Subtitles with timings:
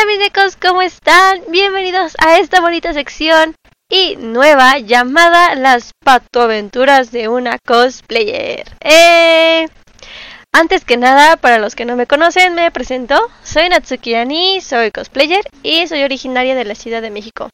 [0.00, 1.42] Hola mis necos, ¿cómo están?
[1.48, 3.54] Bienvenidos a esta bonita sección
[3.90, 8.64] y nueva llamada Las patoaventuras de una cosplayer.
[8.80, 9.68] Eh,
[10.52, 13.20] antes que nada, para los que no me conocen, me presento.
[13.42, 17.50] Soy Natsuki Ani, soy cosplayer y soy originaria de la Ciudad de México.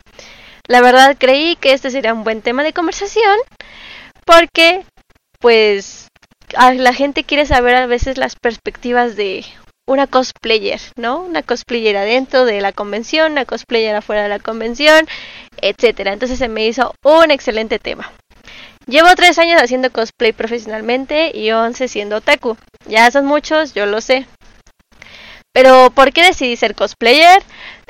[0.68, 3.38] La verdad creí que este sería un buen tema de conversación
[4.24, 4.84] porque
[5.40, 6.06] pues
[6.54, 9.44] la gente quiere saber a veces las perspectivas de
[9.86, 11.20] una cosplayer, ¿no?
[11.20, 15.06] Una cosplayer adentro de la convención, una cosplayer afuera de la convención,
[15.60, 16.12] etcétera.
[16.12, 18.12] Entonces se me hizo un excelente tema.
[18.86, 22.56] Llevo tres años haciendo cosplay profesionalmente y once siendo otaku.
[22.86, 24.26] Ya son muchos, yo lo sé.
[25.52, 27.42] Pero ¿por qué decidí ser cosplayer?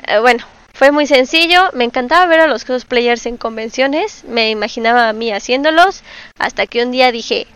[0.07, 5.09] Eh, bueno, fue muy sencillo, me encantaba ver a los cosplayers en convenciones, me imaginaba
[5.09, 6.03] a mí haciéndolos,
[6.39, 7.47] hasta que un día dije,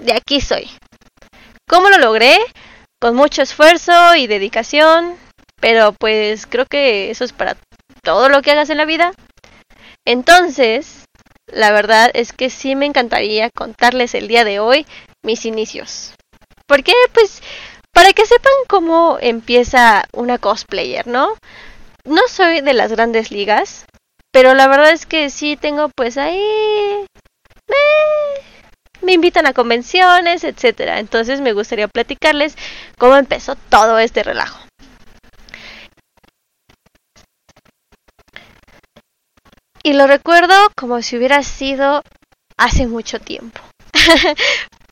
[0.00, 0.70] de aquí soy.
[1.68, 2.38] ¿Cómo lo logré?
[3.00, 5.16] Con mucho esfuerzo y dedicación,
[5.60, 7.56] pero pues creo que eso es para
[8.02, 9.12] todo lo que hagas en la vida.
[10.06, 11.04] Entonces,
[11.46, 14.86] la verdad es que sí me encantaría contarles el día de hoy
[15.22, 16.12] mis inicios.
[16.66, 17.42] Porque pues
[17.92, 21.34] para que sepan cómo empieza una cosplayer, ¿no?
[22.04, 23.86] No soy de las grandes ligas,
[24.30, 27.06] pero la verdad es que sí tengo pues ahí
[29.02, 30.98] me invitan a convenciones, etcétera.
[30.98, 32.56] Entonces me gustaría platicarles
[32.98, 34.60] cómo empezó todo este relajo.
[39.82, 42.02] Y lo recuerdo como si hubiera sido
[42.58, 43.60] hace mucho tiempo.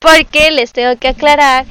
[0.01, 1.67] Porque les tengo que aclarar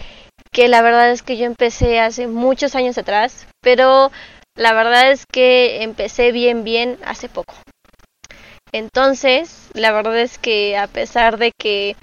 [0.52, 4.12] que la verdad es que yo empecé hace muchos años atrás, pero
[4.56, 7.56] la verdad es que empecé bien bien hace poco.
[8.72, 11.96] Entonces, la verdad es que a pesar de que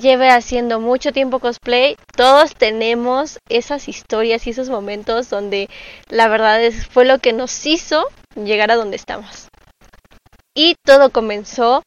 [0.00, 5.68] lleve haciendo mucho tiempo cosplay, todos tenemos esas historias y esos momentos donde
[6.08, 8.04] la verdad es, fue lo que nos hizo
[8.36, 9.48] llegar a donde estamos.
[10.54, 11.82] Y todo comenzó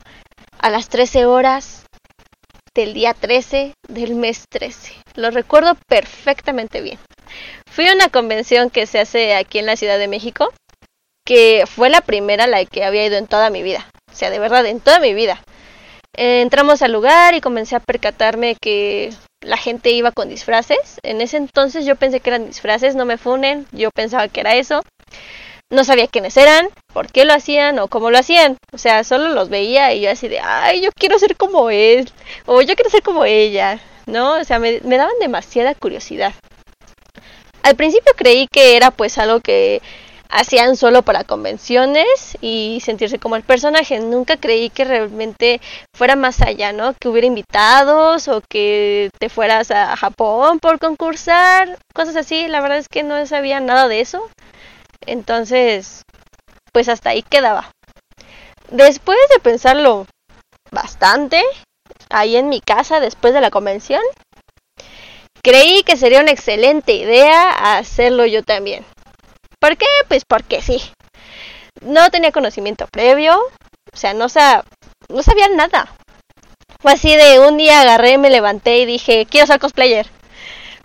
[0.59, 1.85] a las 13 horas
[2.73, 4.93] del día 13 del mes 13.
[5.15, 6.99] Lo recuerdo perfectamente bien.
[7.69, 10.53] Fui a una convención que se hace aquí en la Ciudad de México,
[11.25, 13.89] que fue la primera a la que había ido en toda mi vida.
[14.11, 15.41] O sea, de verdad, en toda mi vida.
[16.15, 20.99] Eh, entramos al lugar y comencé a percatarme que la gente iba con disfraces.
[21.03, 24.55] En ese entonces yo pensé que eran disfraces, no me funen, yo pensaba que era
[24.55, 24.81] eso.
[25.69, 28.57] No sabía quiénes eran, por qué lo hacían o cómo lo hacían.
[28.71, 32.09] O sea, solo los veía y yo así de, ay, yo quiero ser como él
[32.45, 34.35] o yo quiero ser como ella, ¿no?
[34.37, 36.33] O sea, me, me daban demasiada curiosidad.
[37.63, 39.81] Al principio creí que era pues algo que
[40.29, 43.99] hacían solo para convenciones y sentirse como el personaje.
[43.99, 45.61] Nunca creí que realmente
[45.95, 46.93] fuera más allá, ¿no?
[46.99, 52.47] Que hubiera invitados o que te fueras a Japón por concursar, cosas así.
[52.47, 54.29] La verdad es que no sabía nada de eso.
[55.05, 56.01] Entonces,
[56.73, 57.71] pues hasta ahí quedaba.
[58.69, 60.05] Después de pensarlo
[60.71, 61.41] bastante,
[62.09, 64.01] ahí en mi casa después de la convención,
[65.41, 68.85] creí que sería una excelente idea hacerlo yo también.
[69.59, 69.85] ¿Por qué?
[70.07, 70.81] Pues porque sí.
[71.81, 73.39] No tenía conocimiento previo,
[73.93, 74.27] o sea, no,
[75.09, 75.93] no sabía nada.
[76.79, 80.07] Fue así de un día agarré, me levanté y dije, quiero ser cosplayer.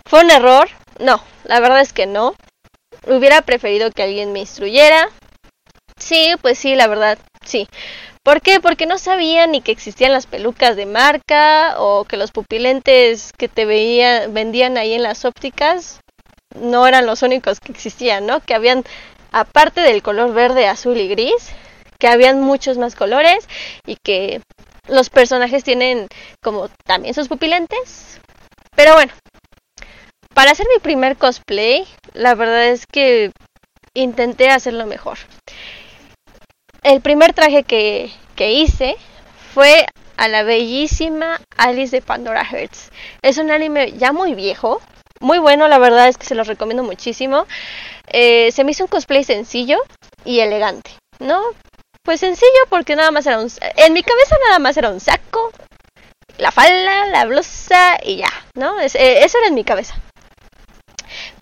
[0.05, 0.69] ¿Fue un error?
[0.99, 2.35] No, la verdad es que no.
[3.07, 5.09] Hubiera preferido que alguien me instruyera.
[5.97, 7.67] Sí, pues sí, la verdad, sí.
[8.23, 8.59] ¿Por qué?
[8.59, 13.49] Porque no sabía ni que existían las pelucas de marca o que los pupilentes que
[13.49, 15.99] te veía, vendían ahí en las ópticas
[16.55, 18.39] no eran los únicos que existían, ¿no?
[18.41, 18.83] Que habían,
[19.31, 21.51] aparte del color verde, azul y gris,
[21.99, 23.47] que habían muchos más colores
[23.85, 24.41] y que
[24.87, 26.07] los personajes tienen
[26.41, 28.19] como también sus pupilentes.
[28.75, 29.13] Pero bueno,
[30.33, 33.31] para hacer mi primer cosplay, la verdad es que
[33.93, 35.17] intenté hacerlo mejor.
[36.81, 38.95] El primer traje que, que hice
[39.53, 39.85] fue
[40.17, 42.91] a la bellísima Alice de Pandora Hearts.
[43.21, 44.81] Es un anime ya muy viejo,
[45.23, 47.47] muy bueno, la verdad es que se los recomiendo muchísimo.
[48.07, 49.79] Eh, se me hizo un cosplay sencillo
[50.25, 51.41] y elegante, ¿no?
[52.03, 53.49] Pues sencillo porque nada más era un...
[53.77, 55.51] En mi cabeza nada más era un saco,
[56.37, 58.79] la falda, la blusa y ya, ¿no?
[58.81, 58.89] Eh,
[59.23, 59.95] eso era en mi cabeza.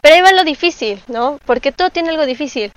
[0.01, 1.39] Pero ahí va lo difícil, ¿no?
[1.45, 2.71] Porque todo tiene algo difícil.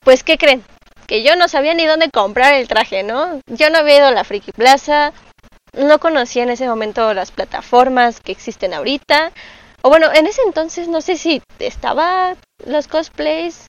[0.00, 0.62] Pues, ¿qué creen?
[1.06, 3.40] Que yo no sabía ni dónde comprar el traje, ¿no?
[3.46, 5.12] Yo no había ido a la Friki Plaza,
[5.72, 9.32] no conocía en ese momento las plataformas que existen ahorita,
[9.86, 12.34] o bueno, en ese entonces no sé si estaba
[12.66, 13.68] los cosplays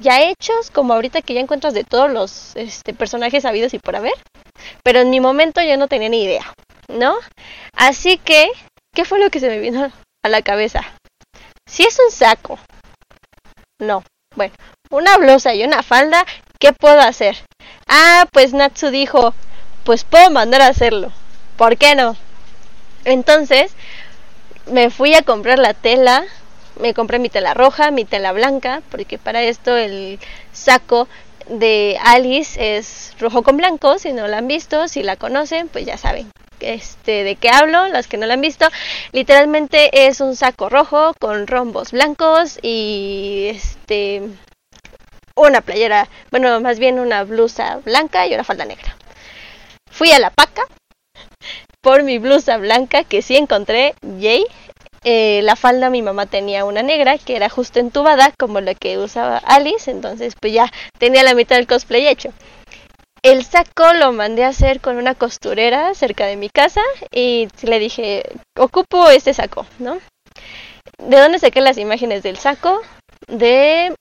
[0.00, 3.94] ya hechos, como ahorita que ya encuentras de todos los este, personajes habidos y por
[3.94, 4.14] haber.
[4.82, 6.50] Pero en mi momento yo no tenía ni idea,
[6.88, 7.14] ¿no?
[7.74, 8.48] Así que,
[8.94, 9.92] ¿qué fue lo que se me vino
[10.24, 10.80] a la cabeza?
[11.68, 12.58] Si es un saco
[13.78, 14.02] No.
[14.34, 14.54] Bueno,
[14.88, 16.24] una blusa y una falda,
[16.58, 17.36] ¿qué puedo hacer?
[17.86, 19.34] Ah, pues Natsu dijo,
[19.84, 21.12] pues puedo mandar a hacerlo.
[21.58, 22.16] ¿Por qué no?
[23.06, 23.72] Entonces,
[24.66, 26.24] me fui a comprar la tela,
[26.80, 30.18] me compré mi tela roja, mi tela blanca, porque para esto el
[30.52, 31.08] saco
[31.48, 35.86] de Alice es rojo con blanco, si no la han visto, si la conocen, pues
[35.86, 36.30] ya saben
[36.60, 38.66] este de qué hablo, los que no la han visto.
[39.12, 44.22] Literalmente es un saco rojo con rombos blancos y este
[45.36, 48.96] una playera, bueno, más bien una blusa blanca y una falda negra.
[49.90, 50.62] Fui a la paca
[51.86, 54.44] por mi blusa blanca que sí encontré, yay.
[55.04, 58.98] Eh, la falda mi mamá tenía una negra que era justo entubada como la que
[58.98, 62.30] usaba Alice, entonces pues ya tenía la mitad del cosplay hecho.
[63.22, 66.80] El saco lo mandé a hacer con una costurera cerca de mi casa
[67.12, 68.24] y le dije,
[68.58, 70.00] ocupo este saco, ¿no?
[70.98, 72.80] ¿De dónde saqué las imágenes del saco?
[73.28, 73.94] De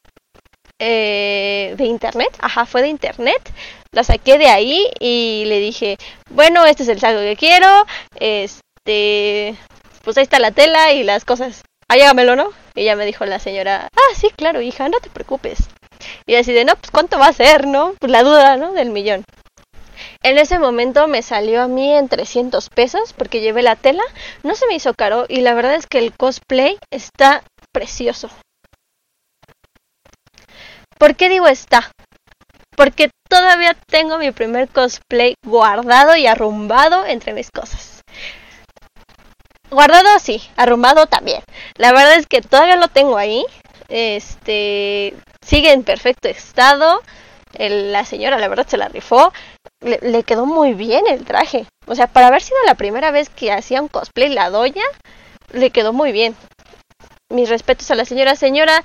[0.80, 3.54] eh, de internet, ajá, fue de internet,
[3.96, 5.98] la saqué de ahí y le dije,
[6.30, 7.86] bueno, este es el saco que quiero,
[8.20, 9.56] este,
[10.04, 12.50] pues ahí está la tela y las cosas, hágamelo, ¿no?
[12.76, 15.70] Y ya me dijo la señora, ah, sí, claro, hija, no te preocupes.
[16.28, 17.94] Y así no, pues cuánto va a ser, ¿no?
[18.00, 18.74] Pues la duda, ¿no?
[18.74, 19.24] Del millón.
[20.24, 24.04] En ese momento me salió a mí en 300 pesos porque llevé la tela,
[24.44, 28.30] no se me hizo caro y la verdad es que el cosplay está precioso.
[30.98, 31.92] ¿Por qué digo está?
[32.76, 38.02] Porque todavía tengo mi primer cosplay guardado y arrumbado entre mis cosas.
[39.70, 41.42] Guardado sí, arrumbado también.
[41.76, 43.46] La verdad es que todavía lo tengo ahí.
[43.88, 47.02] Este sigue en perfecto estado.
[47.58, 49.32] la señora, la verdad, se la rifó.
[49.82, 51.66] Le, le, quedó muy bien el traje.
[51.88, 54.84] O sea, para haber sido la primera vez que hacía un cosplay la doña,
[55.52, 56.36] le quedó muy bien.
[57.30, 58.36] Mis respetos a la señora.
[58.36, 58.84] Señora,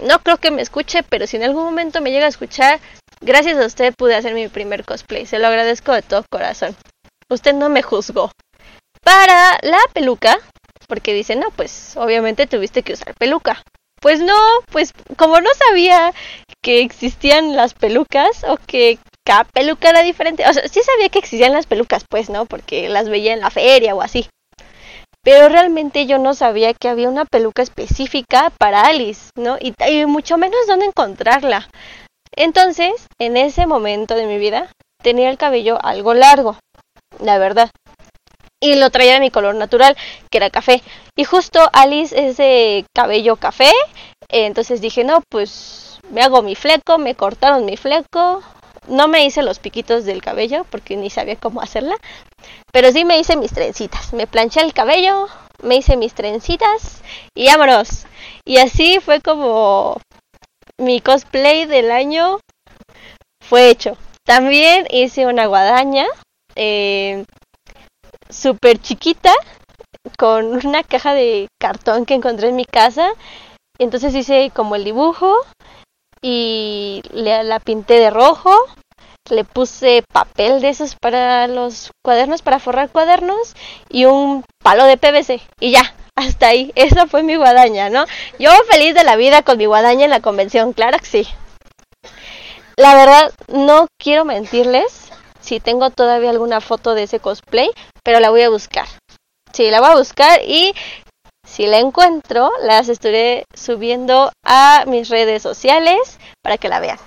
[0.00, 2.80] no creo que me escuche, pero si en algún momento me llega a escuchar,
[3.24, 5.26] gracias a usted pude hacer mi primer cosplay.
[5.26, 6.76] Se lo agradezco de todo corazón.
[7.28, 8.30] Usted no me juzgó.
[9.02, 10.38] Para la peluca,
[10.88, 13.62] porque dice, no, pues obviamente tuviste que usar peluca.
[14.00, 14.36] Pues no,
[14.70, 16.12] pues como no sabía
[16.62, 21.18] que existían las pelucas o que cada peluca era diferente, o sea, sí sabía que
[21.18, 22.44] existían las pelucas, pues, ¿no?
[22.44, 24.28] Porque las veía en la feria o así
[25.24, 29.56] pero realmente yo no sabía que había una peluca específica para Alice, ¿no?
[29.58, 29.72] Y,
[30.06, 31.66] mucho menos dónde encontrarla.
[32.36, 34.70] Entonces, en ese momento de mi vida,
[35.02, 36.56] tenía el cabello algo largo,
[37.20, 37.70] la verdad.
[38.60, 39.96] Y lo traía de mi color natural,
[40.30, 40.82] que era café.
[41.16, 43.70] Y justo Alice es de cabello café.
[44.28, 48.42] Entonces dije, no, pues me hago mi fleco, me cortaron mi fleco,
[48.88, 51.96] no me hice los piquitos del cabello porque ni sabía cómo hacerla,
[52.72, 54.12] pero sí me hice mis trencitas.
[54.12, 55.28] Me planché el cabello,
[55.62, 57.02] me hice mis trencitas
[57.34, 58.06] y vámonos.
[58.44, 60.00] Y así fue como
[60.80, 62.40] mi cosplay del año
[63.42, 63.96] fue hecho.
[64.24, 66.06] También hice una guadaña
[66.56, 67.24] eh,
[68.30, 69.32] súper chiquita
[70.18, 73.10] con una caja de cartón que encontré en mi casa.
[73.78, 75.36] Entonces hice como el dibujo
[76.22, 78.50] y la pinté de rojo,
[79.30, 83.54] le puse papel de esos para los cuadernos, para forrar cuadernos
[83.90, 88.04] y un palo de PVC y ya, hasta ahí, esa fue mi guadaña, ¿no?
[88.38, 91.28] Yo feliz de la vida con mi guadaña en la convención, claro que sí.
[92.76, 95.10] La verdad, no quiero mentirles
[95.40, 97.70] si tengo todavía alguna foto de ese cosplay,
[98.02, 98.86] pero la voy a buscar.
[99.52, 100.74] Sí, la voy a buscar y
[101.46, 106.98] si la encuentro, las estaré subiendo a mis redes sociales para que la vean.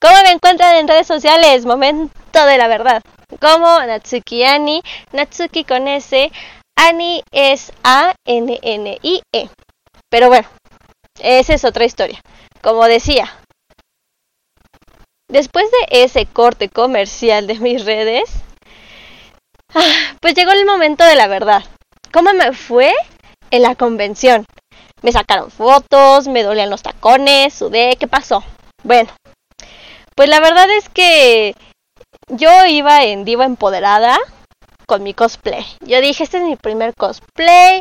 [0.00, 1.66] ¿Cómo me encuentran en redes sociales?
[1.66, 3.02] Momento de la verdad.
[3.40, 6.30] Como Natsuki Ani, Natsuki con S,
[6.76, 9.50] Ani es A-N-N-I-E.
[10.10, 10.48] Pero bueno,
[11.20, 12.20] esa es otra historia.
[12.62, 13.32] Como decía,
[15.28, 18.30] después de ese corte comercial de mis redes,
[19.74, 21.64] ah, pues llegó el momento de la verdad.
[22.12, 22.92] ¿Cómo me fue?
[23.52, 24.44] en la convención.
[25.02, 28.42] Me sacaron fotos, me dolían los tacones, sudé, ¿qué pasó?
[28.82, 29.10] Bueno,
[30.16, 31.54] pues la verdad es que
[32.28, 34.18] yo iba en diva empoderada
[34.92, 35.64] con mi cosplay.
[35.80, 37.80] Yo dije, este es mi primer cosplay,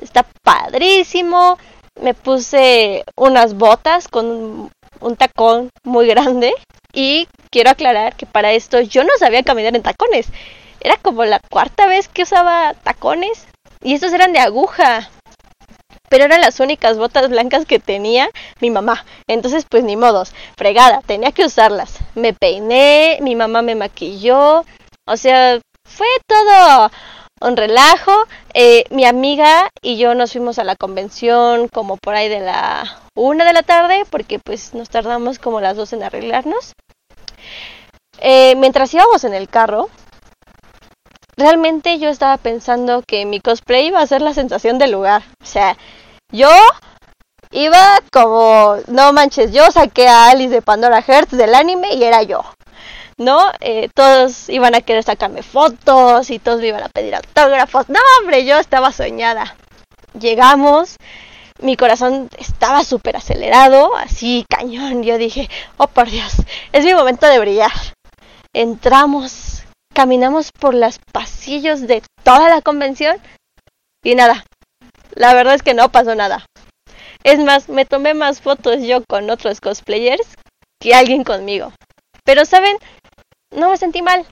[0.00, 1.58] está padrísimo.
[2.00, 4.70] Me puse unas botas con
[5.00, 6.54] un tacón muy grande
[6.94, 10.28] y quiero aclarar que para esto yo no sabía caminar en tacones.
[10.80, 13.46] Era como la cuarta vez que usaba tacones
[13.82, 15.10] y estos eran de aguja.
[16.08, 19.04] Pero eran las únicas botas blancas que tenía mi mamá.
[19.26, 20.32] Entonces, pues ni modos.
[20.56, 21.98] Fregada, tenía que usarlas.
[22.14, 24.64] Me peiné, mi mamá me maquilló.
[25.08, 26.90] O sea, fue todo
[27.40, 28.12] un relajo.
[28.54, 33.00] Eh, mi amiga y yo nos fuimos a la convención como por ahí de la
[33.14, 36.72] una de la tarde porque pues nos tardamos como las dos en arreglarnos.
[38.18, 39.88] Eh, mientras íbamos en el carro,
[41.36, 45.22] realmente yo estaba pensando que mi cosplay iba a ser la sensación del lugar.
[45.42, 45.76] O sea,
[46.32, 46.50] yo
[47.50, 52.22] iba como, no manches, yo saqué a Alice de Pandora Hearts del anime y era
[52.22, 52.42] yo.
[53.18, 53.50] ¿No?
[53.60, 57.88] Eh, todos iban a querer sacarme fotos y todos me iban a pedir autógrafos.
[57.88, 59.56] No, hombre, yo estaba soñada.
[60.18, 60.96] Llegamos,
[61.60, 65.02] mi corazón estaba súper acelerado, así cañón.
[65.02, 66.32] Yo dije, oh por Dios,
[66.72, 67.72] es mi momento de brillar.
[68.52, 73.18] Entramos, caminamos por los pasillos de toda la convención
[74.04, 74.44] y nada.
[75.14, 76.44] La verdad es que no pasó nada.
[77.24, 80.34] Es más, me tomé más fotos yo con otros cosplayers
[80.80, 81.72] que alguien conmigo.
[82.24, 82.76] Pero, ¿saben?
[83.56, 84.26] No me sentí mal.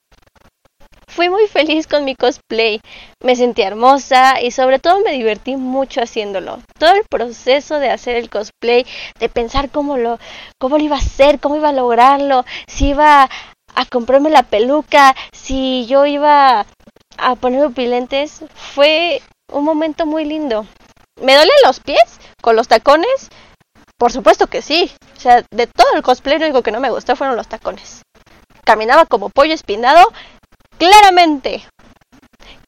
[1.08, 2.78] Fui muy feliz con mi cosplay.
[3.22, 6.60] Me sentí hermosa y sobre todo me divertí mucho haciéndolo.
[6.78, 8.84] Todo el proceso de hacer el cosplay,
[9.18, 10.18] de pensar cómo lo,
[10.60, 13.30] cómo lo iba a hacer, cómo iba a lograrlo, si iba
[13.74, 16.66] a comprarme la peluca, si yo iba
[17.16, 20.66] a poner pupilentes, fue un momento muy lindo.
[21.18, 23.30] ¿Me duelen los pies con los tacones?
[23.96, 24.92] Por supuesto que sí.
[25.16, 28.02] O sea, de todo el cosplay lo único que no me gustó fueron los tacones.
[28.64, 30.12] Caminaba como pollo espinado.
[30.78, 31.64] Claramente.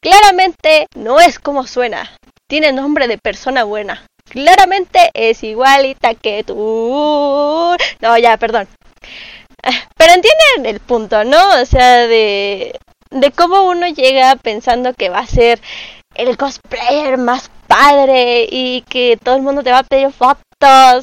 [0.00, 2.10] Claramente no es como suena.
[2.48, 4.04] Tiene nombre de persona buena.
[4.30, 7.76] Claramente es igualita que tú.
[8.00, 8.68] No, ya, perdón.
[9.96, 11.60] Pero entienden el punto, ¿no?
[11.60, 12.78] O sea, de,
[13.10, 15.60] de cómo uno llega pensando que va a ser
[16.14, 20.45] el cosplayer más padre y que todo el mundo te va a pedir fotos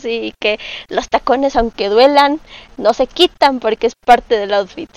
[0.03, 2.39] y que los tacones aunque duelan
[2.77, 4.89] no se quitan porque es parte del outfit.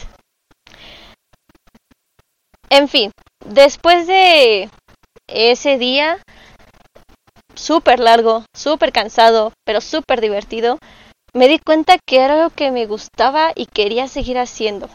[2.71, 3.13] En fin,
[3.45, 4.71] después de
[5.29, 6.19] ese día
[7.55, 10.79] súper largo, súper cansado, pero súper divertido,
[11.35, 14.89] me di cuenta que era algo que me gustaba y quería seguir haciendo.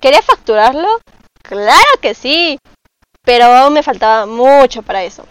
[0.00, 1.00] ¿Quería facturarlo?
[1.42, 2.58] Claro que sí,
[3.22, 5.26] pero aún me faltaba mucho para eso.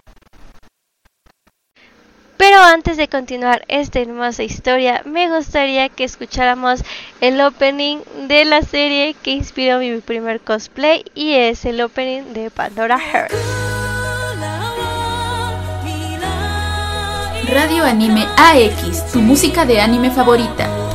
[2.40, 6.86] Pero antes de continuar esta hermosa historia, me gustaría que escucháramos
[7.20, 7.98] el opening
[8.30, 13.34] de la serie que inspiró mi primer cosplay y es el opening de Pandora Heart.
[17.52, 20.89] Radio Anime AX, tu música de anime favorita.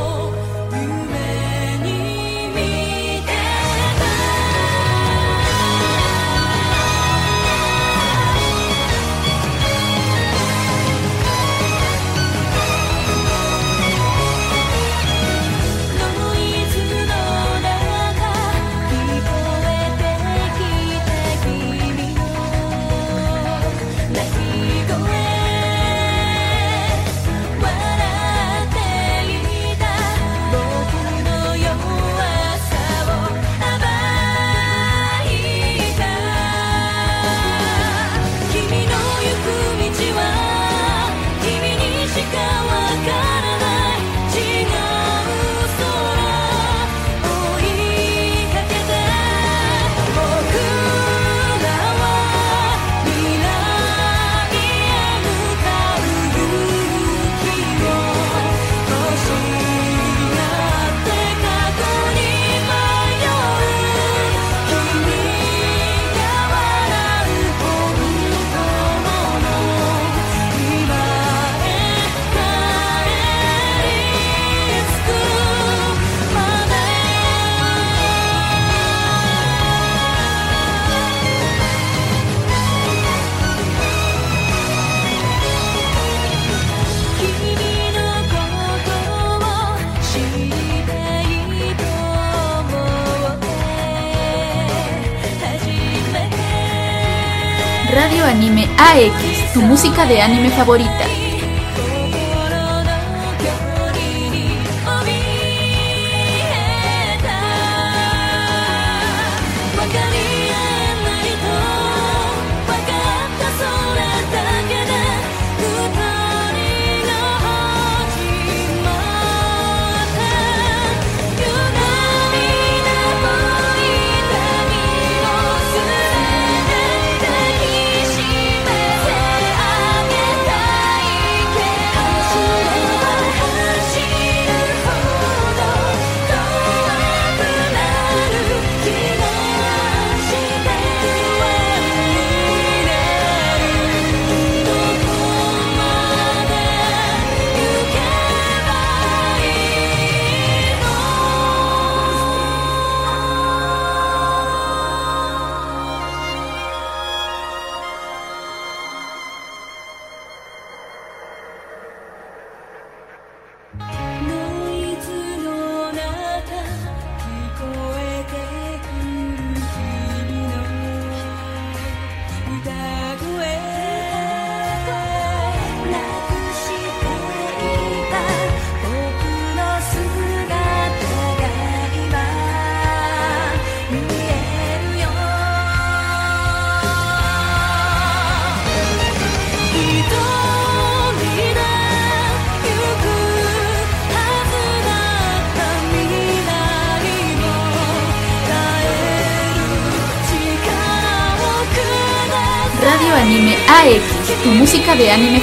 [99.74, 101.13] Música de anime favorita.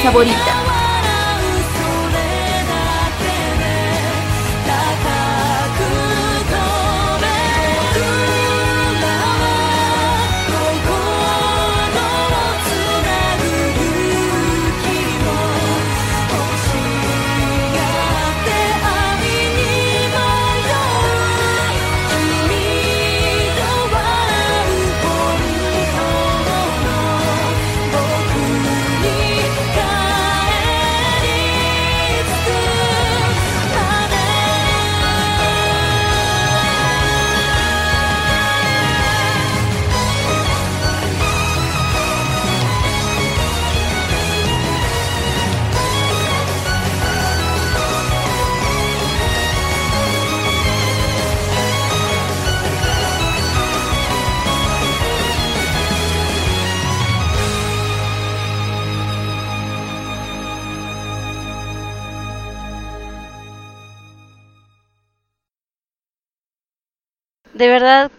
[0.02, 0.41] favorito.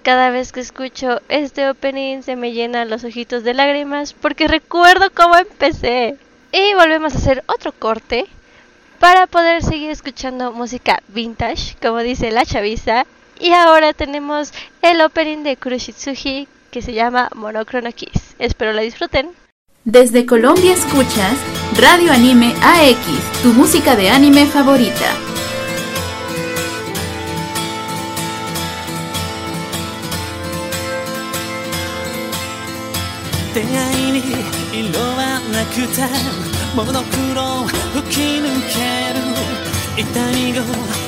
[0.02, 5.10] cada vez que escucho este opening se me llenan los ojitos de lágrimas porque recuerdo
[5.14, 6.16] cómo empecé.
[6.52, 8.26] Y volvemos a hacer otro corte
[8.98, 13.06] para poder seguir escuchando música vintage, como dice la chaviza.
[13.40, 18.34] Y ahora tenemos el opening de Kuroshitsuji que se llama Monochrono Kiss.
[18.38, 19.30] Espero la disfruten.
[19.84, 21.36] Desde Colombia escuchas
[21.76, 25.12] Radio Anime AX, tu música de anime favorita.
[33.54, 33.64] 出会
[34.08, 34.20] いに
[34.72, 36.00] 色はなくて
[36.74, 39.20] モノクロ吹き抜ける
[39.94, 40.60] 痛みを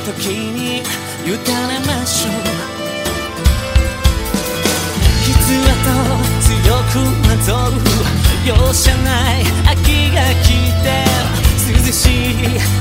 [0.04, 0.83] 時に
[1.24, 1.40] 委ね
[1.87, 2.33] ましょう。
[5.24, 5.88] 傷跡
[6.44, 6.52] 強
[6.92, 6.94] く
[7.26, 7.80] なぞる
[8.46, 10.44] 容赦ない秋が来
[10.83, 10.85] て
[11.72, 12.73] 涼しい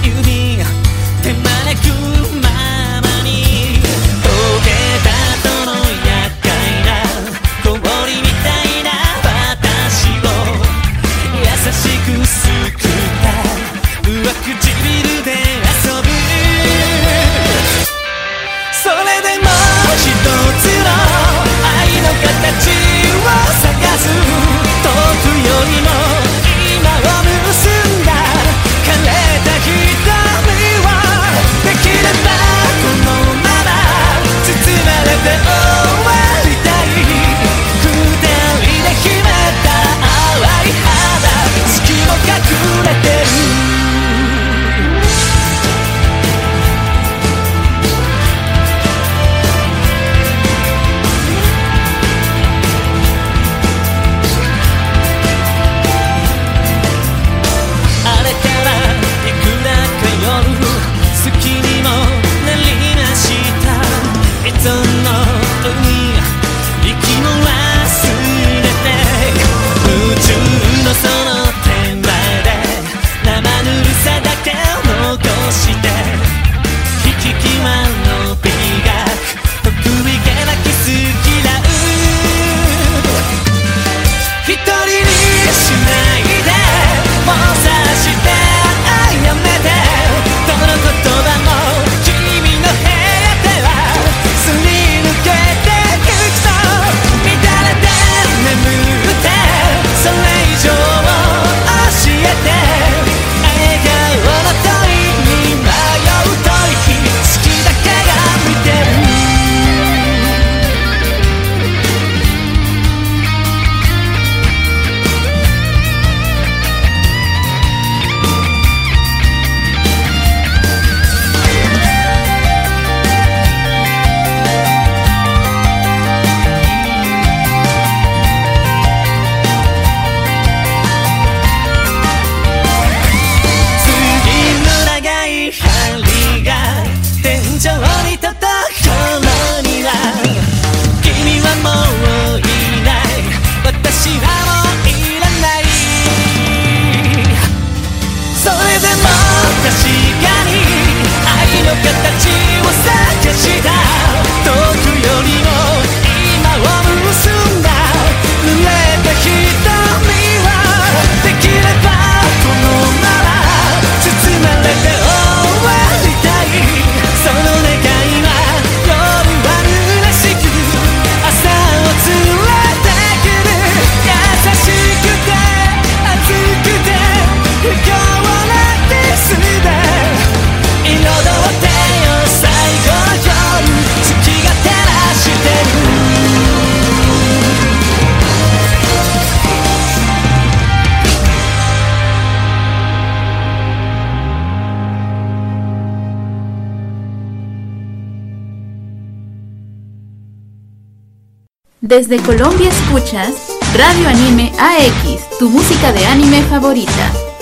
[201.93, 203.35] Desde Colombia escuchas
[203.77, 207.32] Radio Anime AX, tu música de anime favorita.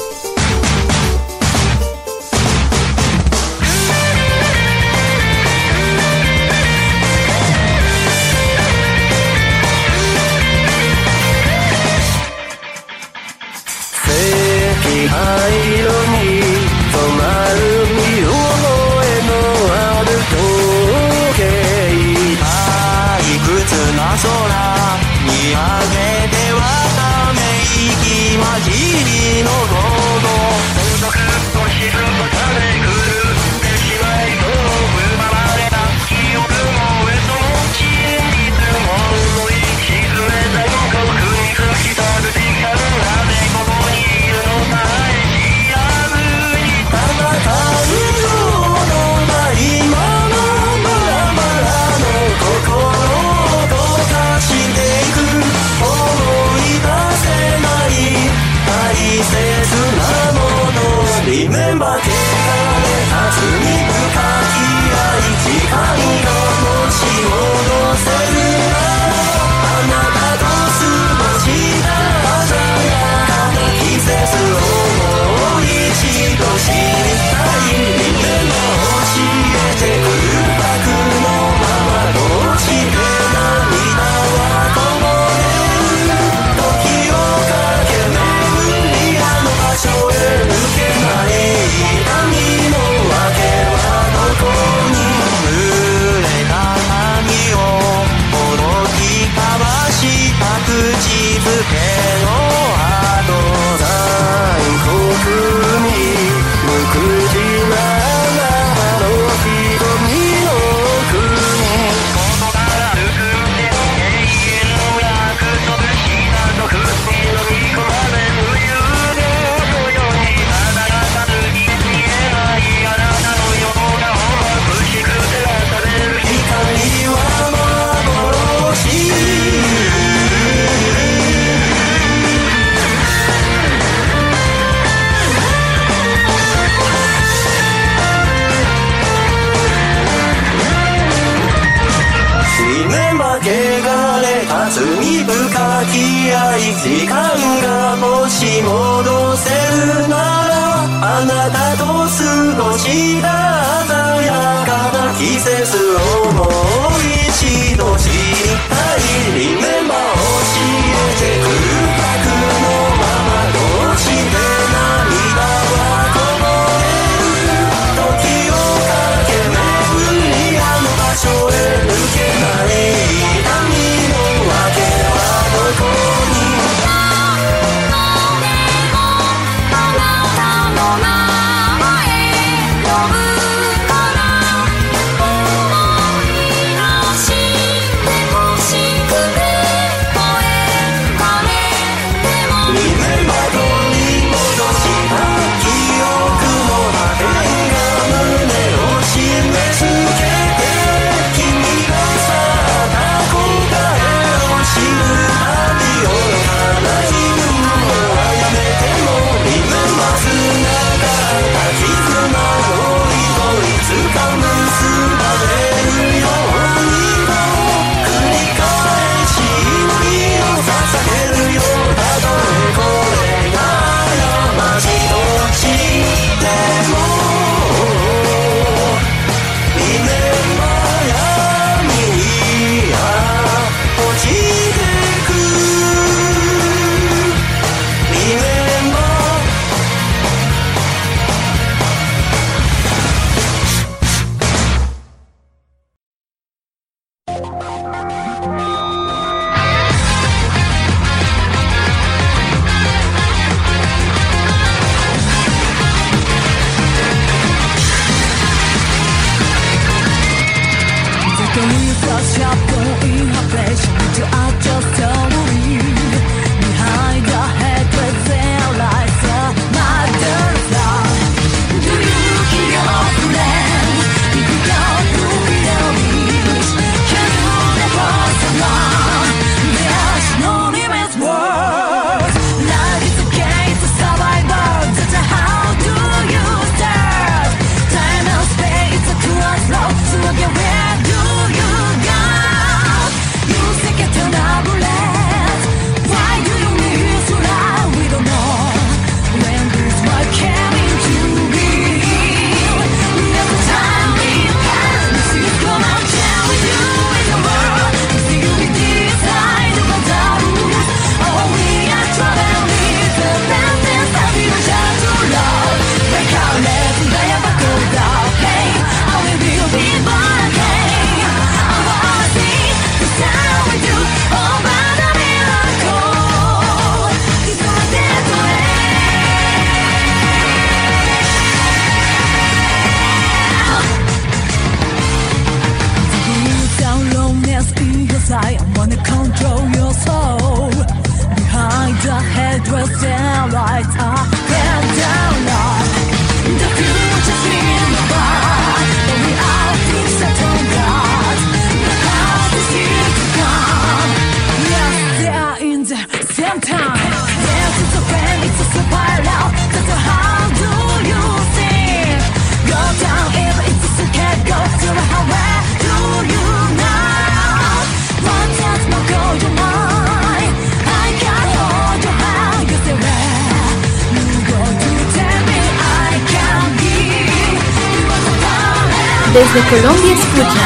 [379.33, 380.59] Desde Colombia escucha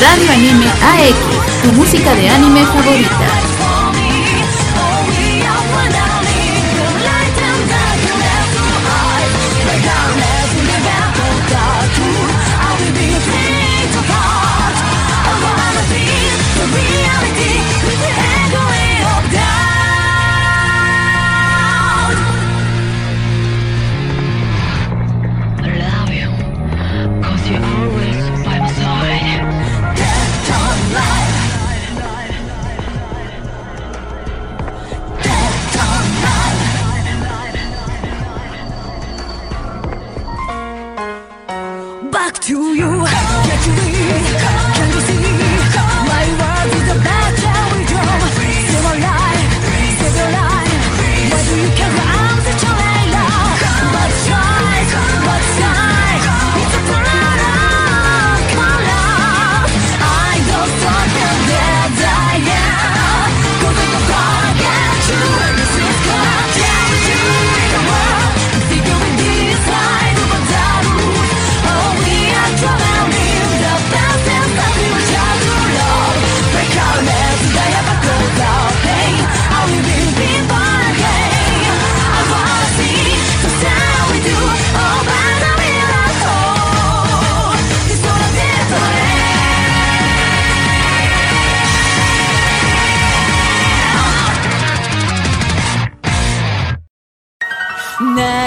[0.00, 3.49] Radio Anime AX, tu música de anime favorita.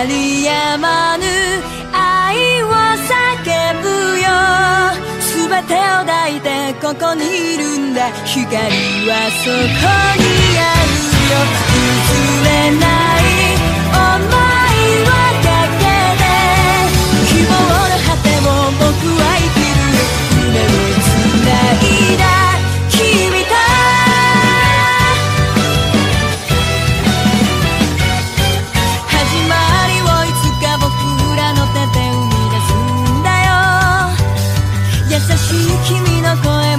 [0.03, 1.23] ありやまぬ
[1.93, 3.07] 愛を叫
[3.81, 3.87] ぶ
[4.19, 4.27] よ。
[5.47, 7.23] 全てを抱いてここに
[7.55, 8.11] いるんだ。
[8.25, 8.43] 光
[9.07, 9.55] はそこ
[10.19, 10.27] に
[10.59, 10.91] ある
[11.31, 11.39] よ。
[11.71, 13.31] 崩れない
[13.93, 14.19] 想
[14.59, 14.91] い
[17.29, 17.55] 希望
[17.87, 19.87] の果ても僕は生きる。
[20.43, 21.07] 夢をつ
[21.45, 22.42] ないだ。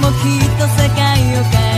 [0.05, 1.74] もきっと世界を変え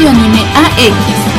[0.00, 1.29] Radio Anime AX.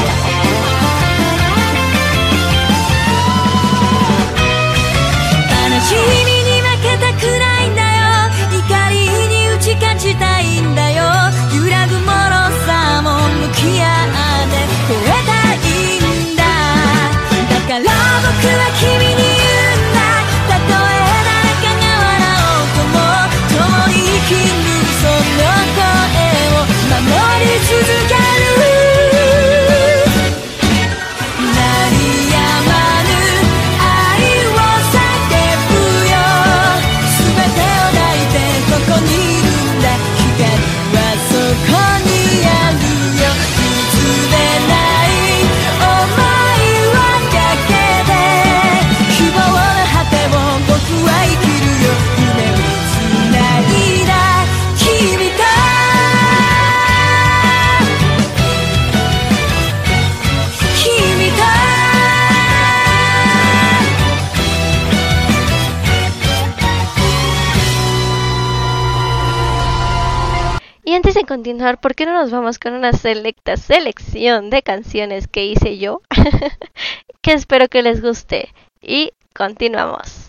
[71.31, 76.03] continuar, ¿por qué no nos vamos con una selecta selección de canciones que hice yo?
[77.23, 78.53] que espero que les guste.
[78.81, 80.27] Y continuamos.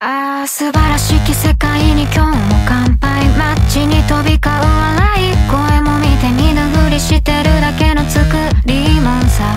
[0.00, 2.34] ああ素晴らしき世界に今日も
[2.68, 9.54] 乾杯マッチに飛び交う笑い声も見て見ぬふりしてるだけの作りもんさ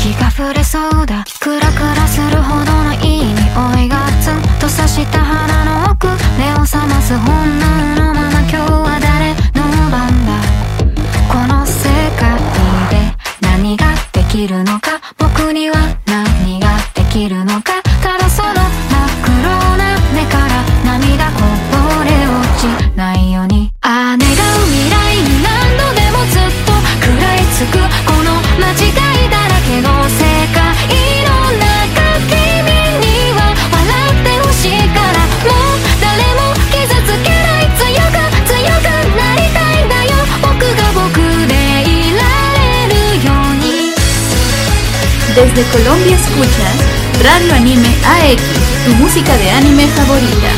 [0.00, 9.05] 気が触れそうだクラクラするほどのいい匂いがツンと刺した鼻の奥目を覚ます本能のまま今日は
[14.27, 14.99] きるのか？
[15.17, 17.81] 僕には何ができるのか？
[18.03, 18.63] ただその真っ
[19.23, 19.39] 黒
[19.77, 23.71] な目から涙こぼれ落ちないように。
[23.81, 24.31] ああ願う
[24.67, 26.73] 未来に何度でもずっと
[27.05, 28.91] 食らいつくこの間違
[29.25, 30.36] いだらけのせい
[45.37, 46.73] Desde Colombia escuchas
[47.21, 47.93] Radio Anime
[48.25, 48.41] AX,
[48.85, 50.49] tu música de anime favorita.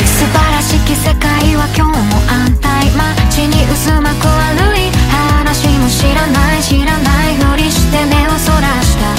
[0.00, 9.12] 素晴らしき世界は今日も安泰街に渦巻く悪い話も知らない知らないふりして目をそらした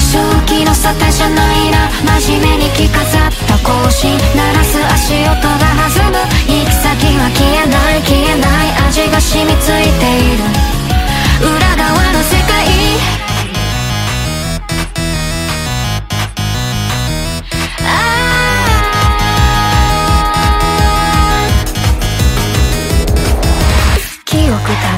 [0.00, 0.16] 正
[0.46, 1.92] 気の沙汰じゃないな
[2.24, 5.60] 真面目に着飾った格子鳴らす足音が
[5.92, 6.16] 弾む
[6.48, 10.76] 行き先は消えない消えない味が染みついている
[11.44, 12.45] 裏側の世界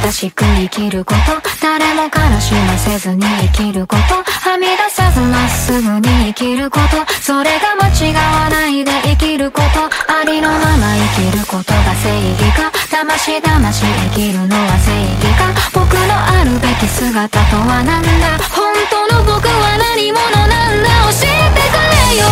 [0.08, 1.18] く正しく生きること
[1.60, 15.52] 誰も悲しませずに生きることはみ出さずまっすぐに生きることそれが間違わないで生きることありのまま生きることが正義か魂魂生きるのは正義か。
[15.74, 22.24] 僕のあるべき姿とは何だ本当の僕は何者なんだ教えてくれよ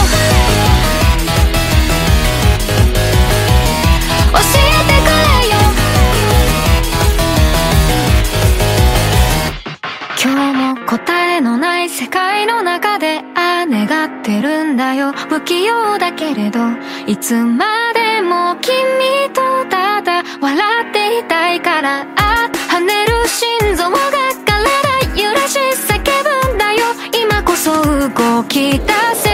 [4.33, 4.66] 教え
[10.19, 15.13] 今日も答えのない世界の中でああ願ってるんだよ。
[15.13, 16.61] 不器用だけれど
[17.07, 18.73] いつまでも君
[19.35, 22.01] とただ笑っていたいから。
[22.01, 23.99] ああ跳ねる心臓が
[24.45, 25.99] 体揺らし叫
[26.49, 26.87] ぶんだよ。
[27.23, 29.26] 今こそ動き出す。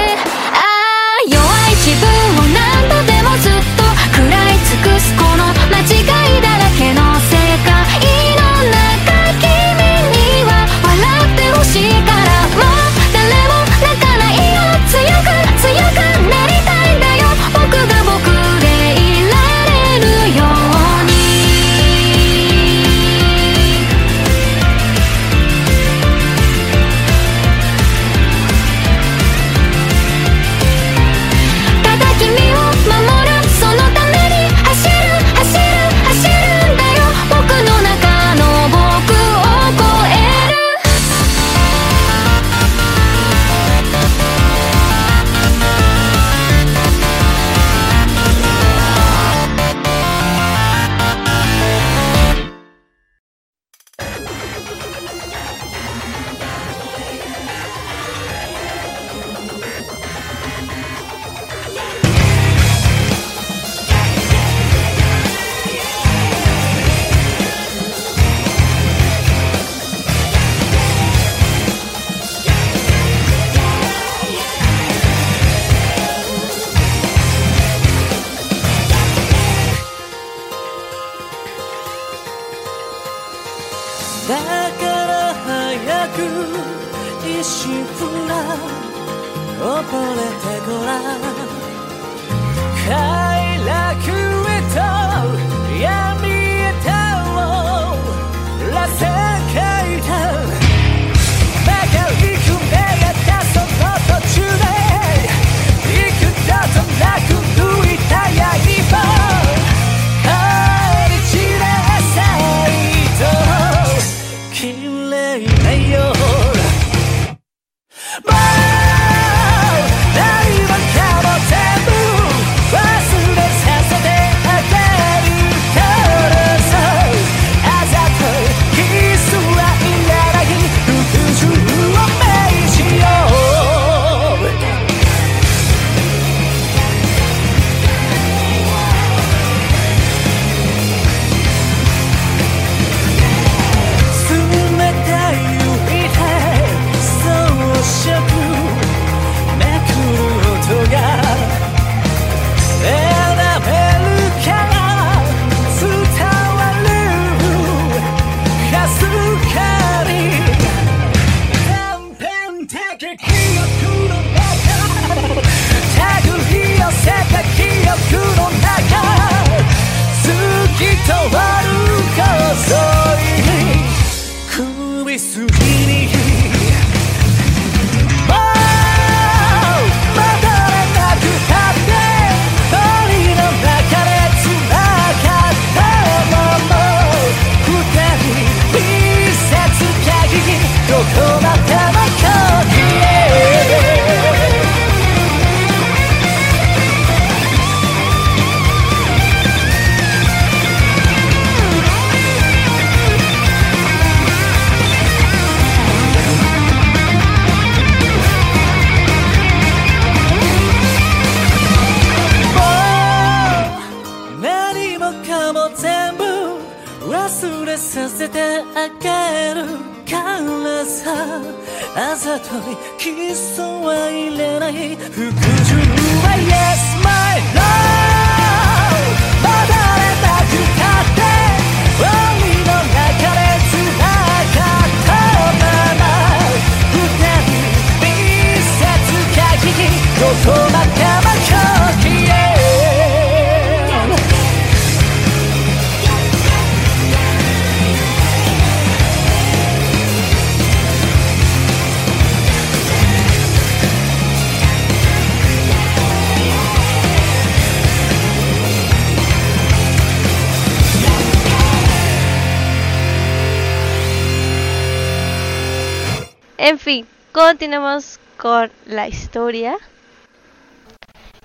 [268.87, 269.77] La historia.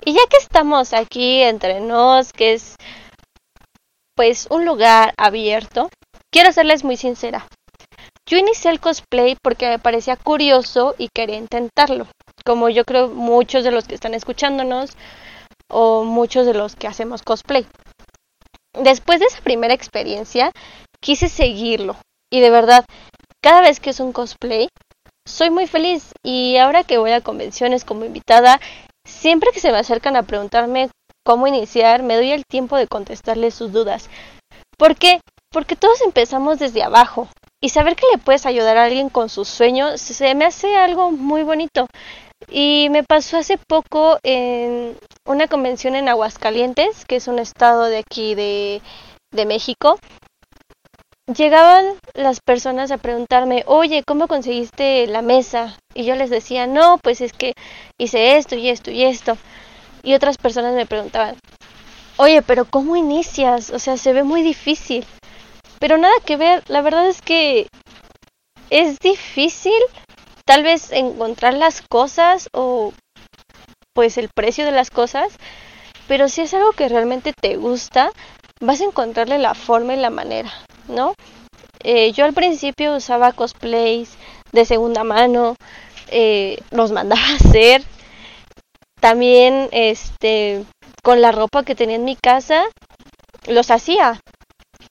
[0.04, 2.76] Y ya que estamos aquí entre nos, que es
[4.16, 5.90] pues un lugar abierto,
[6.32, 7.46] quiero serles muy sincera.
[8.28, 12.06] Yo inicié el cosplay porque me parecía curioso y quería intentarlo,
[12.44, 14.96] como yo creo muchos de los que están escuchándonos
[15.70, 17.66] o muchos de los que hacemos cosplay.
[18.74, 20.52] Después de esa primera experiencia,
[21.00, 21.96] quise seguirlo
[22.30, 22.84] y de verdad,
[23.42, 24.68] cada vez que es un cosplay,
[25.28, 28.60] soy muy feliz y ahora que voy a convenciones como invitada,
[29.06, 30.88] siempre que se me acercan a preguntarme
[31.24, 34.08] cómo iniciar, me doy el tiempo de contestarles sus dudas.
[34.78, 35.20] ¿Por qué?
[35.52, 37.28] Porque todos empezamos desde abajo
[37.60, 41.10] y saber que le puedes ayudar a alguien con sus sueños se me hace algo
[41.10, 41.86] muy bonito.
[42.50, 47.98] Y me pasó hace poco en una convención en Aguascalientes, que es un estado de
[47.98, 48.80] aquí de,
[49.32, 49.98] de México,
[51.34, 55.76] llegaban las personas a preguntarme, oye, ¿cómo conseguiste la mesa?
[55.94, 57.52] Y yo les decía, no, pues es que
[57.98, 59.36] hice esto y esto y esto.
[60.02, 61.36] Y otras personas me preguntaban,
[62.16, 63.70] oye, pero ¿cómo inicias?
[63.70, 65.04] O sea, se ve muy difícil.
[65.78, 67.68] Pero nada que ver, la verdad es que
[68.70, 69.80] es difícil
[70.44, 72.92] tal vez encontrar las cosas o
[73.94, 75.36] pues el precio de las cosas,
[76.06, 78.10] pero si es algo que realmente te gusta,
[78.60, 80.50] vas a encontrarle la forma y la manera,
[80.88, 81.14] ¿no?
[81.84, 84.10] Eh, yo al principio usaba cosplays
[84.52, 85.56] de segunda mano,
[86.08, 87.82] eh, los mandaba a hacer.
[89.00, 90.64] También, este,
[91.04, 92.64] con la ropa que tenía en mi casa,
[93.46, 94.20] los hacía,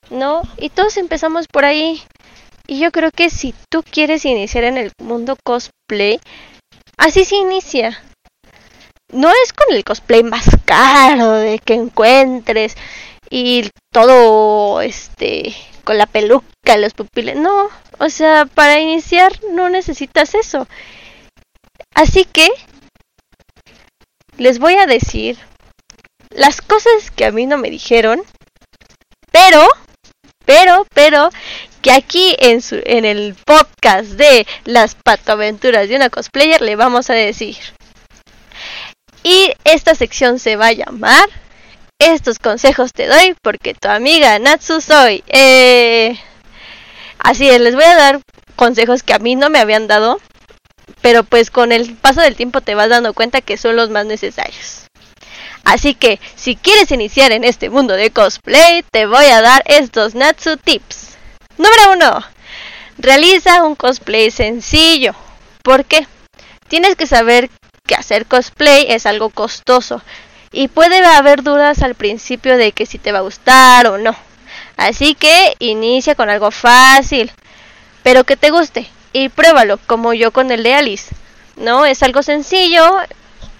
[0.10, 0.42] ¿no?
[0.58, 2.02] Y todos empezamos por ahí.
[2.68, 6.20] Y yo creo que si tú quieres iniciar en el mundo cosplay,
[6.98, 8.02] así se inicia.
[9.12, 12.76] No es con el cosplay más caro de que encuentres
[13.30, 15.56] y todo este
[15.88, 17.38] con la peluca, los pupiles.
[17.38, 20.68] No, o sea, para iniciar no necesitas eso.
[21.96, 22.50] Así que
[24.36, 25.38] les voy a decir
[26.30, 28.22] las cosas que a mí no me dijeron,
[29.32, 29.66] pero,
[30.46, 31.30] pero, pero,
[31.82, 37.10] que aquí en, su, en el podcast de las patoaventuras de una cosplayer le vamos
[37.10, 37.56] a decir.
[39.24, 41.30] Y esta sección se va a llamar
[42.00, 45.24] estos consejos te doy porque tu amiga Natsu soy.
[45.28, 46.20] Eh,
[47.20, 48.22] así es, les voy a dar
[48.56, 50.20] consejos que a mí no me habían dado,
[51.02, 54.06] pero pues con el paso del tiempo te vas dando cuenta que son los más
[54.06, 54.86] necesarios.
[55.64, 60.16] Así que si quieres iniciar en este mundo de cosplay, te voy a dar estos
[60.16, 61.18] Natsu tips.
[61.58, 62.26] Número 1.
[63.00, 65.14] Realiza un cosplay sencillo.
[65.64, 66.08] ¿Por qué?
[66.70, 67.50] Tienes que saber
[67.86, 70.02] que hacer cosplay es algo costoso
[70.52, 74.16] y puede haber dudas al principio de que si te va a gustar o no.
[74.78, 77.32] Así que inicia con algo fácil,
[78.04, 81.14] pero que te guste y pruébalo, como yo con el de Alice.
[81.56, 81.86] ¿No?
[81.86, 83.00] Es algo sencillo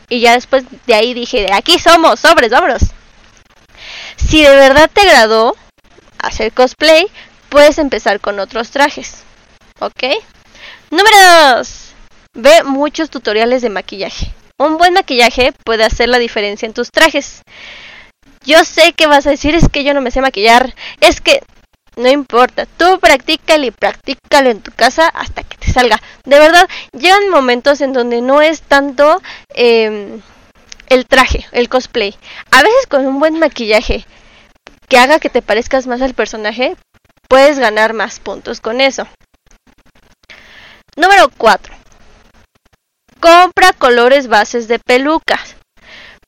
[0.10, 2.84] y ya después de ahí dije, de aquí somos, sobres, vámonos.
[4.16, 5.56] Si de verdad te agradó
[6.20, 7.08] hacer cosplay,
[7.50, 9.24] puedes empezar con otros trajes.
[9.80, 10.04] ¿Ok?
[10.92, 11.18] Número
[11.58, 11.94] 2.
[12.34, 14.32] Ve muchos tutoriales de maquillaje.
[14.60, 17.44] Un buen maquillaje puede hacer la diferencia en tus trajes.
[18.44, 21.44] Yo sé que vas a decir es que yo no me sé maquillar, es que
[21.96, 26.02] no importa, tú practícalo y practícalo en tu casa hasta que te salga.
[26.26, 29.22] De verdad, llegan momentos en donde no es tanto
[29.54, 30.20] eh,
[30.90, 32.16] el traje, el cosplay.
[32.52, 34.06] A veces con un buen maquillaje
[34.88, 36.76] que haga que te parezcas más al personaje,
[37.28, 39.08] puedes ganar más puntos con eso.
[40.96, 41.77] Número 4.
[43.20, 45.56] Compra colores bases de pelucas.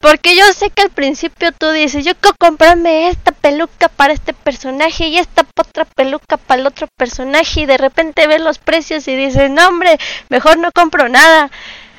[0.02, 4.34] Porque yo sé que al principio tú dices, yo quiero comprarme esta peluca para este
[4.34, 9.08] personaje y esta otra peluca para el otro personaje y de repente ves los precios
[9.10, 11.52] y dices, no hombre, mejor no compro nada.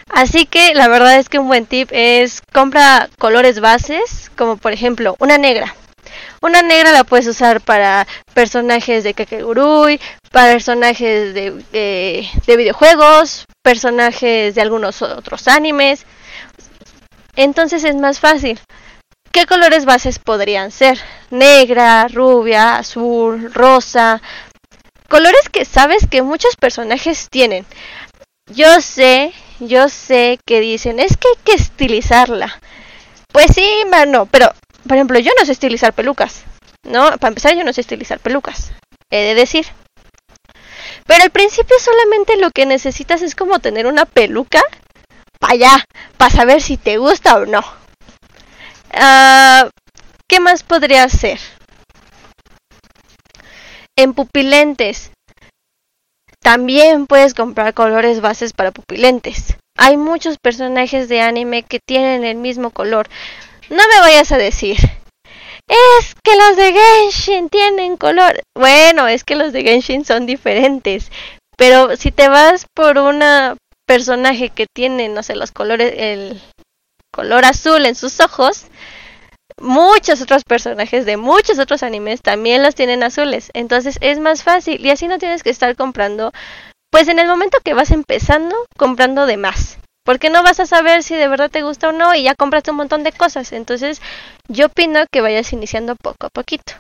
[0.09, 4.72] Así que la verdad es que un buen tip es compra colores bases, como por
[4.72, 5.74] ejemplo una negra.
[6.43, 10.01] Una negra la puedes usar para personajes de Kakegurui,
[10.31, 16.07] personajes de, de, de videojuegos, personajes de algunos otros animes.
[17.37, 18.61] Entonces es más fácil.
[19.33, 20.99] ¿Qué colores bases podrían ser?
[21.31, 24.20] Negra, rubia, azul, rosa.
[25.09, 27.66] Colores que sabes que muchos personajes tienen.
[28.53, 32.61] Yo sé, yo sé que dicen, es que hay que estilizarla.
[33.33, 34.53] Pues sí, mano, pero,
[34.87, 36.45] por ejemplo, yo no sé estilizar pelucas.
[36.85, 38.72] No, para empezar, yo no sé estilizar pelucas.
[39.11, 39.66] He de decir.
[41.11, 44.62] Pero al principio solamente lo que necesitas es como tener una peluca
[45.40, 45.84] para allá,
[46.16, 47.64] para saber si te gusta o no.
[48.94, 49.68] Uh,
[50.28, 51.40] ¿Qué más podría ser?
[53.96, 55.11] En pupilentes.
[56.40, 59.56] También puedes comprar colores bases para pupilentes.
[59.76, 63.08] Hay muchos personajes de anime que tienen el mismo color.
[63.68, 64.76] No me vayas a decir.
[65.71, 68.43] Es que los de Genshin tienen color.
[68.57, 71.12] Bueno, es que los de Genshin son diferentes.
[71.57, 73.57] Pero si te vas por una
[73.87, 76.43] personaje que tiene, no sé, los colores, el
[77.12, 78.66] color azul en sus ojos,
[79.61, 83.51] muchos otros personajes de muchos otros animes también los tienen azules.
[83.55, 86.33] Entonces es más fácil y así no tienes que estar comprando,
[86.91, 89.79] pues en el momento que vas empezando, comprando de más.
[90.11, 92.72] Porque no vas a saber si de verdad te gusta o no y ya compraste
[92.72, 93.52] un montón de cosas.
[93.52, 94.02] Entonces
[94.48, 96.72] yo opino que vayas iniciando poco a poquito.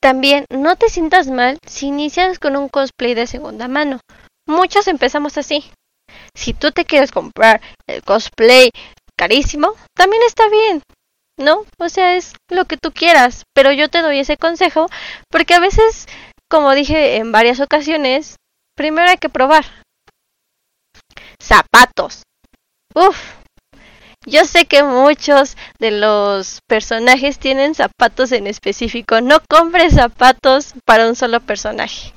[0.00, 3.98] También no te sientas mal si inicias con un cosplay de segunda mano.
[4.46, 5.72] Muchos empezamos así.
[6.36, 8.70] Si tú te quieres comprar el cosplay
[9.18, 10.82] carísimo, también está bien,
[11.36, 11.64] ¿no?
[11.80, 14.86] O sea, es lo que tú quieras, pero yo te doy ese consejo
[15.32, 16.06] porque a veces,
[16.48, 18.36] como dije en varias ocasiones,
[18.76, 19.64] primero hay que probar.
[21.44, 22.22] Zapatos.
[22.94, 23.34] Uf.
[24.26, 29.20] Yo sé que muchos de los personajes tienen zapatos en específico.
[29.20, 32.14] No compres zapatos para un solo personaje.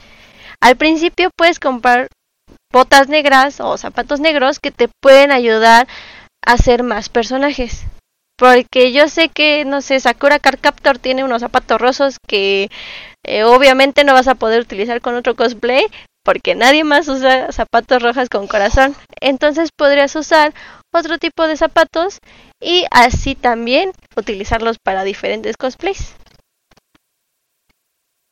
[0.61, 2.07] Al principio puedes comprar
[2.71, 5.87] botas negras o zapatos negros que te pueden ayudar
[6.45, 7.83] hacer más personajes.
[8.37, 12.69] Porque yo sé que, no sé, Sakura Card Captor tiene unos zapatos rosos que
[13.25, 15.85] eh, obviamente no vas a poder utilizar con otro cosplay
[16.27, 18.93] porque nadie más usa zapatos rojas con corazón.
[19.21, 20.53] Entonces podrías usar
[20.93, 22.19] otro tipo de zapatos
[22.61, 26.15] y así también utilizarlos para diferentes cosplays.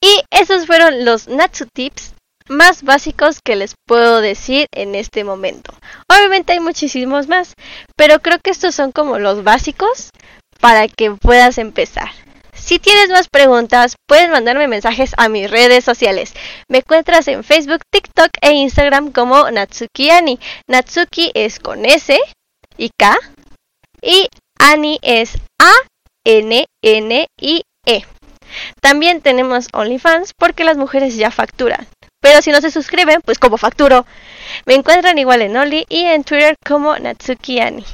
[0.02, 2.16] Y esos fueron los Natsu Tips
[2.50, 5.74] más básicos que les puedo decir en este momento.
[6.10, 7.54] Obviamente hay muchísimos más,
[7.96, 10.10] pero creo que estos son como los básicos
[10.60, 12.10] para que puedas empezar.
[12.66, 16.34] Si tienes más preguntas, puedes mandarme mensajes a mis redes sociales.
[16.68, 20.40] Me encuentras en Facebook, TikTok e Instagram como Natsuki Ani.
[20.68, 22.20] Natsuki es con S
[22.76, 23.20] y K
[24.02, 25.74] y Ani es A
[26.26, 28.04] N N I E.
[28.82, 31.86] También tenemos OnlyFans porque las mujeres ya facturan.
[32.20, 34.08] Pero si no se suscriben, pues como facturo.
[34.66, 37.86] Me encuentran igual en Oli y en Twitter como Natsuki Ani.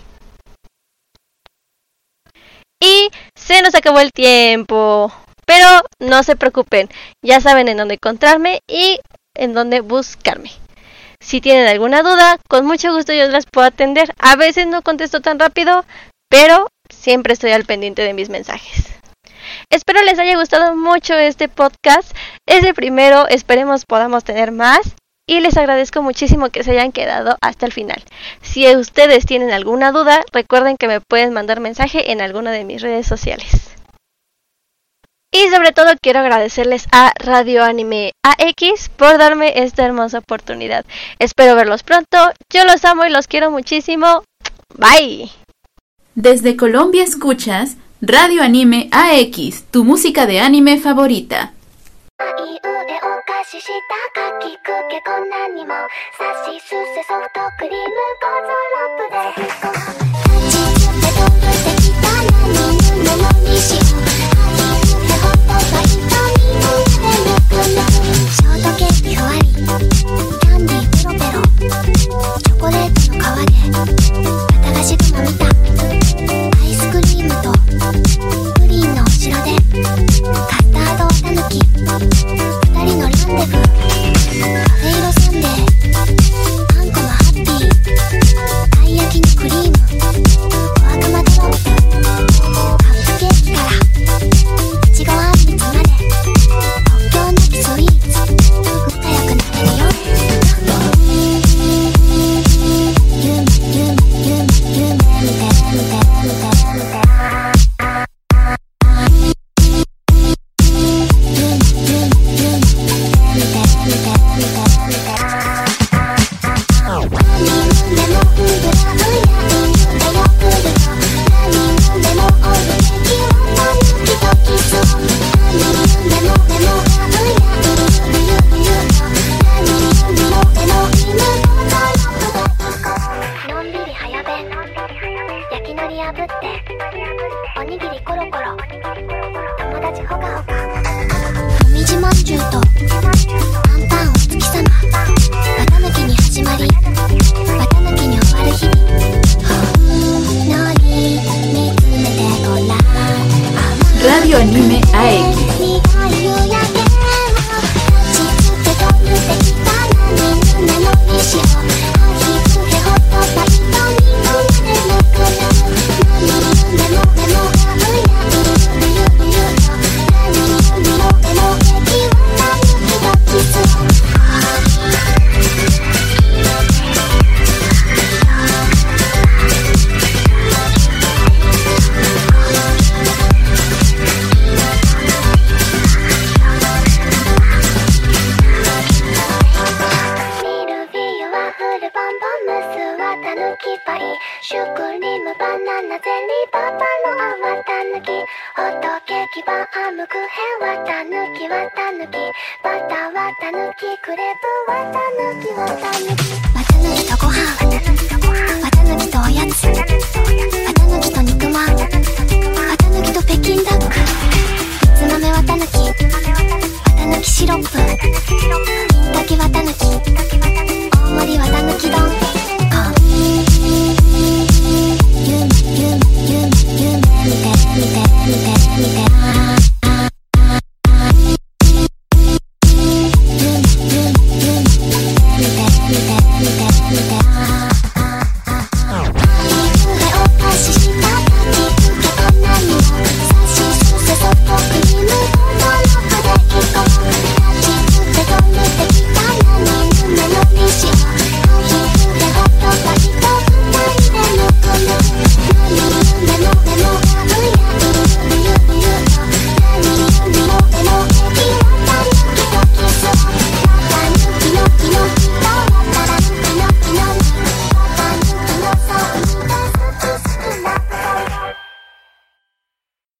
[2.81, 5.13] Y se nos acabó el tiempo.
[5.45, 5.67] Pero
[5.99, 6.89] no se preocupen,
[7.23, 8.99] ya saben en dónde encontrarme y
[9.35, 10.51] en dónde buscarme.
[11.19, 14.13] Si tienen alguna duda, con mucho gusto yo las puedo atender.
[14.17, 15.85] A veces no contesto tan rápido,
[16.29, 18.87] pero siempre estoy al pendiente de mis mensajes.
[19.69, 22.15] Espero les haya gustado mucho este podcast.
[22.47, 24.95] Es el primero, esperemos podamos tener más.
[25.27, 28.03] Y les agradezco muchísimo que se hayan quedado hasta el final.
[28.41, 32.81] Si ustedes tienen alguna duda, recuerden que me pueden mandar mensaje en alguna de mis
[32.81, 33.71] redes sociales.
[35.33, 40.85] Y sobre todo quiero agradecerles a Radio Anime AX por darme esta hermosa oportunidad.
[41.19, 42.17] Espero verlos pronto.
[42.51, 44.23] Yo los amo y los quiero muchísimo.
[44.75, 45.31] Bye.
[46.15, 51.53] Desde Colombia escuchas Radio Anime AX, tu música de anime favorita.
[53.41, 57.85] い腕お菓子したかきくけこんなにもさしすせソフトクリーム
[58.21, 59.15] ゴゾロップ
[61.55, 61.60] で。